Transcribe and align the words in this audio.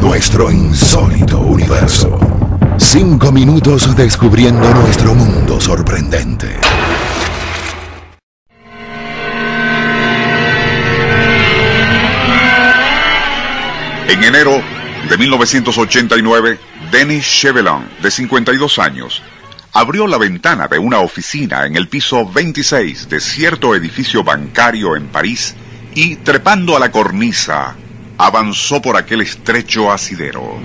Nuestro 0.00 0.50
insólito 0.50 1.38
universo. 1.38 2.18
Cinco 2.78 3.32
minutos 3.32 3.96
descubriendo 3.96 4.72
nuestro 4.72 5.14
mundo 5.14 5.60
sorprendente. 5.60 6.56
En 14.08 14.24
enero 14.24 14.62
de 15.08 15.18
1989, 15.18 16.58
Denis 16.92 17.24
Chevelin, 17.24 17.88
de 18.00 18.10
52 18.10 18.78
años, 18.78 19.22
abrió 19.72 20.06
la 20.06 20.18
ventana 20.18 20.68
de 20.68 20.78
una 20.78 21.00
oficina 21.00 21.66
en 21.66 21.76
el 21.76 21.88
piso 21.88 22.24
26 22.30 23.08
de 23.08 23.20
cierto 23.20 23.74
edificio 23.74 24.22
bancario 24.22 24.96
en 24.96 25.08
París 25.08 25.56
y, 25.94 26.16
trepando 26.16 26.76
a 26.76 26.80
la 26.80 26.92
cornisa, 26.92 27.74
avanzó 28.18 28.82
por 28.82 28.96
aquel 28.96 29.20
estrecho 29.20 29.90
asidero. 29.90 30.58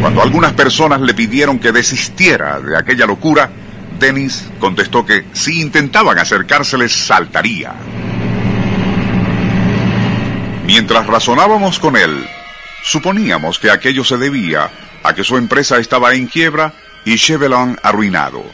Cuando 0.00 0.22
algunas 0.22 0.52
personas 0.52 1.00
le 1.00 1.14
pidieron 1.14 1.58
que 1.58 1.72
desistiera 1.72 2.60
de 2.60 2.78
aquella 2.78 3.06
locura, 3.06 3.50
Denis 3.98 4.48
contestó 4.60 5.04
que 5.04 5.24
si 5.32 5.60
intentaban 5.60 6.18
acercárseles 6.18 6.92
saltaría. 6.92 7.74
Mientras 10.64 11.06
razonábamos 11.06 11.78
con 11.78 11.96
él, 11.96 12.26
suponíamos 12.82 13.58
que 13.58 13.70
aquello 13.70 14.04
se 14.04 14.16
debía 14.16 14.70
a 15.02 15.14
que 15.14 15.24
su 15.24 15.36
empresa 15.36 15.78
estaba 15.78 16.14
en 16.14 16.26
quiebra 16.26 16.72
y 17.04 17.16
Chevelin 17.16 17.78
arruinado, 17.82 18.44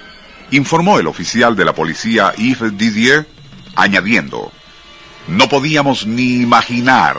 informó 0.50 0.98
el 0.98 1.06
oficial 1.06 1.56
de 1.56 1.64
la 1.64 1.74
policía 1.74 2.34
Yves 2.36 2.77
Didier, 2.77 3.27
añadiendo, 3.74 4.52
no 5.28 5.48
podíamos 5.48 6.06
ni 6.06 6.40
imaginar 6.40 7.18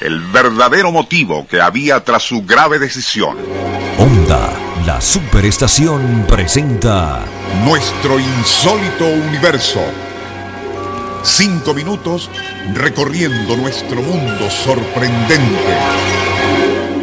el 0.00 0.20
verdadero 0.20 0.90
motivo 0.90 1.46
que 1.46 1.60
había 1.60 2.04
tras 2.04 2.22
su 2.22 2.42
grave 2.42 2.78
decisión. 2.78 3.36
Onda, 3.98 4.52
la 4.84 5.00
superestación 5.00 6.26
presenta 6.28 7.20
Nuestro 7.64 8.18
insólito 8.18 9.06
universo. 9.06 9.80
Cinco 11.22 11.72
minutos 11.72 12.28
recorriendo 12.74 13.56
nuestro 13.56 14.02
mundo 14.02 14.50
sorprendente. 14.50 15.76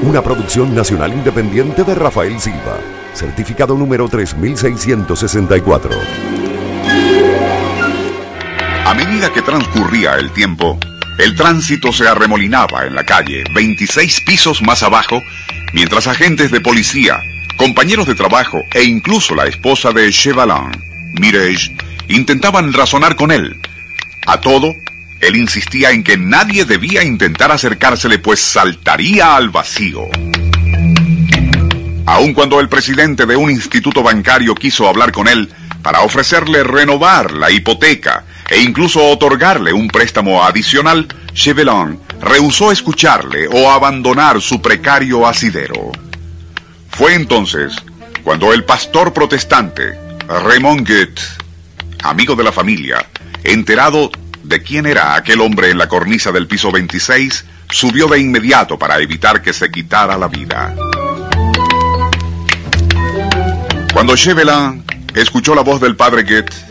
una 0.01 0.21
producción 0.21 0.75
nacional 0.75 1.13
independiente 1.13 1.83
de 1.83 1.95
Rafael 1.95 2.39
Silva, 2.39 2.79
certificado 3.13 3.75
número 3.75 4.09
3664. 4.09 6.48
A 8.89 8.95
medida 8.95 9.31
que 9.31 9.43
transcurría 9.43 10.15
el 10.15 10.31
tiempo, 10.31 10.79
el 11.19 11.35
tránsito 11.35 11.93
se 11.93 12.07
arremolinaba 12.07 12.87
en 12.87 12.95
la 12.95 13.03
calle, 13.03 13.43
26 13.53 14.21
pisos 14.21 14.63
más 14.63 14.81
abajo, 14.81 15.21
mientras 15.73 16.07
agentes 16.07 16.49
de 16.49 16.59
policía, 16.59 17.21
compañeros 17.55 18.07
de 18.07 18.15
trabajo 18.15 18.63
e 18.73 18.85
incluso 18.85 19.35
la 19.35 19.45
esposa 19.45 19.91
de 19.91 20.11
Chevalin, 20.11 20.71
Mireille, 21.21 21.77
intentaban 22.07 22.73
razonar 22.73 23.15
con 23.15 23.31
él. 23.31 23.61
A 24.25 24.41
todo, 24.41 24.73
él 25.21 25.35
insistía 25.35 25.91
en 25.91 26.03
que 26.03 26.17
nadie 26.17 26.65
debía 26.65 27.03
intentar 27.03 27.51
acercársele, 27.51 28.17
pues 28.17 28.39
saltaría 28.39 29.35
al 29.35 29.51
vacío. 29.51 30.09
Aun 32.07 32.33
cuando 32.33 32.59
el 32.59 32.69
presidente 32.69 33.27
de 33.27 33.35
un 33.35 33.51
instituto 33.51 34.01
bancario 34.01 34.55
quiso 34.55 34.89
hablar 34.89 35.11
con 35.11 35.27
él 35.27 35.47
para 35.83 36.01
ofrecerle 36.01 36.63
renovar 36.63 37.33
la 37.33 37.51
hipoteca 37.51 38.25
e 38.49 38.61
incluso 38.61 39.03
otorgarle 39.03 39.71
un 39.71 39.87
préstamo 39.87 40.43
adicional, 40.43 41.07
Chevelin 41.33 41.99
rehusó 42.19 42.71
escucharle 42.71 43.47
o 43.47 43.69
abandonar 43.69 44.41
su 44.41 44.61
precario 44.61 45.27
asidero. 45.27 45.91
Fue 46.89 47.13
entonces 47.13 47.75
cuando 48.23 48.53
el 48.53 48.65
pastor 48.65 49.13
protestante, 49.13 49.97
Raymond 50.27 50.87
Goethe, 50.87 51.21
amigo 52.03 52.35
de 52.35 52.43
la 52.43 52.51
familia, 52.51 53.05
enterado 53.43 54.11
de 54.43 54.61
quién 54.61 54.85
era 54.85 55.15
aquel 55.15 55.41
hombre 55.41 55.69
en 55.69 55.77
la 55.77 55.87
cornisa 55.87 56.31
del 56.31 56.47
piso 56.47 56.71
26, 56.71 57.45
subió 57.69 58.07
de 58.07 58.19
inmediato 58.19 58.77
para 58.79 58.99
evitar 58.99 59.41
que 59.41 59.53
se 59.53 59.69
quitara 59.69 60.17
la 60.17 60.27
vida. 60.27 60.75
Cuando 63.93 64.15
Chevelin 64.15 64.83
escuchó 65.13 65.55
la 65.55 65.61
voz 65.61 65.79
del 65.81 65.95
padre 65.95 66.23
Goethe, 66.23 66.68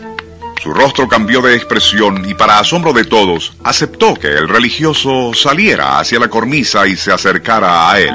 su 0.61 0.73
rostro 0.73 1.07
cambió 1.07 1.41
de 1.41 1.55
expresión 1.55 2.29
y 2.29 2.33
para 2.33 2.59
asombro 2.59 2.91
de 2.91 3.05
todos, 3.05 3.53
aceptó 3.63 4.13
que 4.13 4.27
el 4.27 4.49
religioso 4.49 5.33
saliera 5.33 5.99
hacia 5.99 6.19
la 6.19 6.29
cornisa 6.29 6.85
y 6.85 6.95
se 6.95 7.11
acercara 7.11 7.89
a 7.89 7.99
él. 7.99 8.13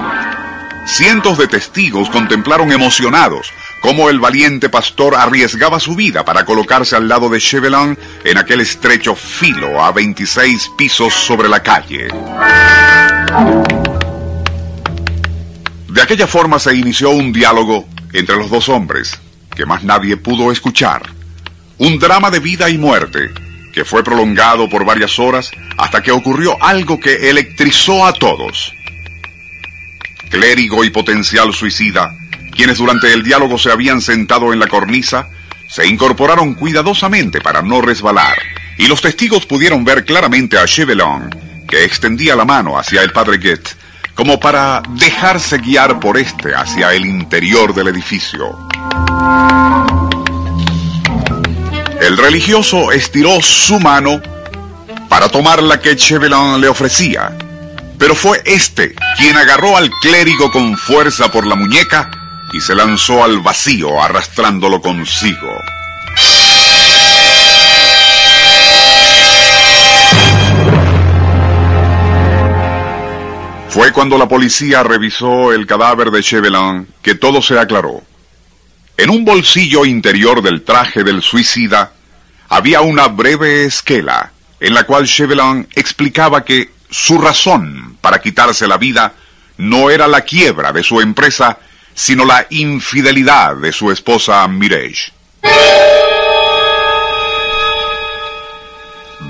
Cientos 0.87 1.39
de 1.39 1.49
testigos 1.49 2.11
contemplaron 2.11 2.71
emocionados 2.71 3.51
cómo 3.81 4.11
el 4.11 4.21
valiente 4.21 4.69
pastor 4.69 5.15
arriesgaba 5.15 5.81
su 5.81 5.95
vida 5.95 6.25
para 6.25 6.45
colocarse 6.45 6.97
al 6.97 7.09
lado 7.09 7.31
de 7.31 7.41
Chevelin 7.41 7.99
en 8.25 8.39
aquel 8.39 8.61
estrecho 8.61 9.15
filo 9.15 9.83
a 9.83 9.93
26 9.93 10.73
pisos 10.77 11.15
sobre 11.15 11.49
la 11.49 11.63
calle. 11.63 12.09
De 15.89 16.03
aquella 16.03 16.27
forma 16.27 16.59
se 16.59 16.75
inició 16.75 17.11
un 17.11 17.33
diálogo 17.33 17.87
entre 18.13 18.37
los 18.37 18.51
dos 18.51 18.69
hombres 18.69 19.19
que 19.55 19.65
más 19.65 19.85
nadie 19.85 20.17
pudo 20.17 20.53
escuchar. 20.53 21.14
Un 21.79 21.99
drama 21.99 22.31
de 22.31 22.41
vida 22.41 22.71
y 22.71 22.79
muerte 22.79 23.31
que 23.75 23.85
fue 23.85 24.05
prolongado 24.05 24.69
por 24.69 24.85
varias 24.85 25.19
horas 25.19 25.51
hasta 25.77 26.01
que 26.01 26.13
ocurrió 26.13 26.57
algo 26.63 27.01
que 27.01 27.29
electrizó 27.29 28.07
a 28.07 28.13
todos. 28.13 28.73
Clérigo 30.31 30.85
y 30.85 30.91
potencial 30.91 31.53
suicida, 31.53 32.17
quienes 32.53 32.79
durante 32.79 33.13
el 33.13 33.25
diálogo 33.25 33.59
se 33.59 33.73
habían 33.73 34.01
sentado 34.01 34.53
en 34.53 34.61
la 34.61 34.69
cornisa, 34.69 35.29
se 35.69 35.87
incorporaron 35.89 36.55
cuidadosamente 36.55 37.41
para 37.41 37.63
no 37.63 37.81
resbalar, 37.81 38.39
y 38.79 38.87
los 38.87 39.03
testigos 39.03 39.45
pudieron 39.45 39.85
ver 39.85 40.05
claramente 40.05 40.57
a 40.57 40.67
Chevelin, 40.67 41.31
que 41.67 41.85
extendía 41.85 42.37
la 42.37 42.45
mano 42.45 42.79
hacia 42.79 43.03
el 43.03 43.11
padre 43.11 43.39
Goethe, 43.39 43.71
como 44.15 44.39
para 44.39 44.83
dejarse 44.91 45.59
guiar 45.59 45.99
por 45.99 46.17
este 46.17 46.55
hacia 46.55 46.95
el 46.95 47.05
interior 47.07 47.75
del 47.75 47.89
edificio. 47.89 48.69
El 52.05 52.19
religioso 52.19 52.93
estiró 52.93 53.41
su 53.41 53.81
mano 53.81 54.21
para 55.09 55.31
tomar 55.31 55.63
la 55.63 55.81
que 55.81 55.97
Chevelin 55.97 56.61
le 56.61 56.69
ofrecía, 56.69 57.35
pero 57.99 58.15
fue 58.15 58.43
este 58.45 58.95
quien 59.17 59.35
agarró 59.39 59.75
al 59.75 59.89
clérigo 60.03 60.53
con 60.53 60.77
fuerza 60.77 61.33
por 61.33 61.47
la 61.47 61.55
muñeca 61.55 62.11
y 62.53 62.61
se 62.61 62.75
lanzó 62.75 63.25
al 63.25 63.41
vacío 63.41 64.03
arrastrándolo 64.03 64.83
consigo. 64.83 65.49
Fue 73.71 73.93
cuando 73.93 74.19
la 74.19 74.29
policía 74.29 74.83
revisó 74.83 75.55
el 75.55 75.67
cadáver 75.67 76.11
de 76.11 76.23
Chevelin 76.23 76.87
que 77.01 77.15
todo 77.15 77.41
se 77.41 77.59
aclaró. 77.59 78.03
En 78.99 79.09
un 79.09 79.25
bolsillo 79.25 79.87
interior 79.87 80.41
del 80.43 80.63
traje 80.63 81.03
del 81.03 81.21
suicida 81.21 81.94
había 82.55 82.83
una 82.83 83.09
breve 83.09 83.65
esquela 83.65 84.31
en 84.61 84.75
la 84.75 84.85
cual 84.85 85.07
Chevelin 85.07 85.67
explicaba 85.75 86.45
que 86.45 86.71
su 86.89 87.19
razón 87.19 87.99
para 88.01 88.21
quitarse 88.21 88.69
la 88.69 88.79
vida 88.79 89.13
no 89.57 89.91
era 89.91 90.07
la 90.07 90.21
quiebra 90.21 90.73
de 90.73 90.85
su 90.85 91.01
empresa, 91.01 91.59
sino 91.95 92.25
la 92.25 92.47
infidelidad 92.51 93.57
de 93.57 93.73
su 93.73 93.91
esposa 93.91 94.47
Mireille. 94.47 95.13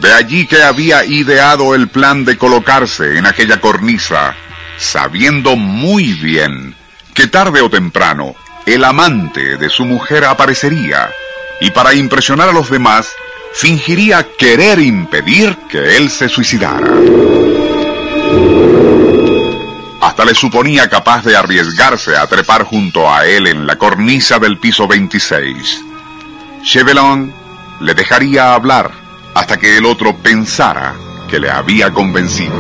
De 0.00 0.12
allí 0.12 0.46
que 0.46 0.62
había 0.62 1.06
ideado 1.06 1.74
el 1.74 1.88
plan 1.88 2.26
de 2.26 2.36
colocarse 2.36 3.16
en 3.16 3.24
aquella 3.24 3.58
cornisa, 3.58 4.36
sabiendo 4.76 5.56
muy 5.56 6.12
bien 6.12 6.74
que 7.14 7.26
tarde 7.28 7.62
o 7.62 7.70
temprano 7.70 8.34
el 8.66 8.84
amante 8.84 9.56
de 9.56 9.70
su 9.70 9.86
mujer 9.86 10.26
aparecería 10.26 11.08
y 11.60 11.70
para 11.70 11.94
impresionar 11.94 12.48
a 12.48 12.52
los 12.52 12.70
demás 12.70 13.08
fingiría 13.52 14.26
querer 14.36 14.78
impedir 14.80 15.56
que 15.68 15.96
él 15.96 16.10
se 16.10 16.28
suicidara. 16.28 16.88
hasta 20.14 20.24
le 20.26 20.34
suponía 20.34 20.88
capaz 20.88 21.24
de 21.24 21.34
arriesgarse 21.34 22.16
a 22.16 22.26
trepar 22.26 22.62
junto 22.62 23.12
a 23.12 23.26
él 23.26 23.46
en 23.48 23.66
la 23.66 23.76
cornisa 23.76 24.38
del 24.38 24.58
piso 24.58 24.86
26. 24.86 25.80
Chevelon 26.62 27.34
le 27.80 27.94
dejaría 27.94 28.54
hablar 28.54 28.92
hasta 29.34 29.56
que 29.56 29.76
el 29.76 29.84
otro 29.86 30.14
pensara 30.16 30.94
que 31.28 31.40
le 31.40 31.50
había 31.50 31.90
convencido. 31.90 32.54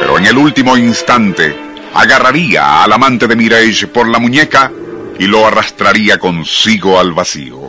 Pero 0.00 0.18
en 0.18 0.26
el 0.26 0.38
último 0.38 0.76
instante, 0.78 1.54
agarraría 1.92 2.84
al 2.84 2.92
amante 2.92 3.26
de 3.26 3.36
Mireille 3.36 3.88
por 3.88 4.08
la 4.08 4.18
muñeca 4.18 4.70
y 5.18 5.26
lo 5.26 5.46
arrastraría 5.46 6.18
consigo 6.18 6.98
al 6.98 7.12
vacío. 7.12 7.60